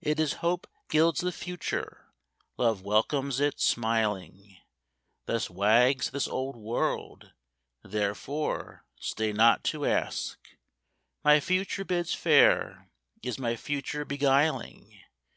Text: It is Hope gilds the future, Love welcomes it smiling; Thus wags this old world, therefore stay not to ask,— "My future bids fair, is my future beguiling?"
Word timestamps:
It 0.00 0.18
is 0.18 0.32
Hope 0.42 0.66
gilds 0.88 1.20
the 1.20 1.30
future, 1.30 2.06
Love 2.56 2.82
welcomes 2.82 3.38
it 3.38 3.60
smiling; 3.60 4.56
Thus 5.26 5.48
wags 5.48 6.10
this 6.10 6.26
old 6.26 6.56
world, 6.56 7.30
therefore 7.84 8.84
stay 8.98 9.32
not 9.32 9.62
to 9.70 9.86
ask,— 9.86 10.40
"My 11.22 11.38
future 11.38 11.84
bids 11.84 12.12
fair, 12.12 12.90
is 13.22 13.38
my 13.38 13.54
future 13.54 14.04
beguiling?" 14.04 15.00